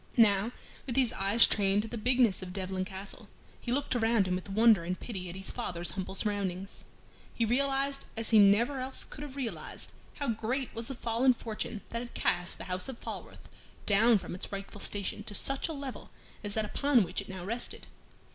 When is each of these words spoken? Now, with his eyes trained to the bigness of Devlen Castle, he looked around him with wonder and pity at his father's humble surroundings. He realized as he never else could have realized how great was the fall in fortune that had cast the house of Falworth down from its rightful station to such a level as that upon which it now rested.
Now, 0.17 0.51
with 0.87 0.95
his 0.95 1.13
eyes 1.13 1.45
trained 1.45 1.83
to 1.83 1.87
the 1.87 1.95
bigness 1.95 2.41
of 2.41 2.53
Devlen 2.53 2.85
Castle, 2.85 3.29
he 3.59 3.71
looked 3.71 3.95
around 3.95 4.27
him 4.27 4.33
with 4.33 4.49
wonder 4.49 4.83
and 4.83 4.99
pity 4.99 5.29
at 5.29 5.35
his 5.35 5.51
father's 5.51 5.91
humble 5.91 6.15
surroundings. 6.15 6.85
He 7.35 7.45
realized 7.45 8.05
as 8.17 8.31
he 8.31 8.39
never 8.39 8.79
else 8.79 9.03
could 9.03 9.21
have 9.21 9.35
realized 9.35 9.91
how 10.15 10.29
great 10.29 10.73
was 10.73 10.87
the 10.87 10.95
fall 10.95 11.23
in 11.23 11.35
fortune 11.35 11.81
that 11.91 11.99
had 12.01 12.15
cast 12.15 12.57
the 12.57 12.63
house 12.63 12.89
of 12.89 12.97
Falworth 12.97 13.47
down 13.85 14.17
from 14.17 14.33
its 14.33 14.51
rightful 14.51 14.81
station 14.81 15.21
to 15.25 15.35
such 15.35 15.67
a 15.67 15.71
level 15.73 16.09
as 16.43 16.55
that 16.55 16.65
upon 16.65 17.03
which 17.03 17.21
it 17.21 17.29
now 17.29 17.45
rested. 17.45 17.85